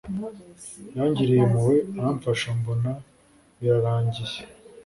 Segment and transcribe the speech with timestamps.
[0.97, 2.91] Yangiriye impuhwe aramfasha mbona
[3.59, 4.41] birarangiye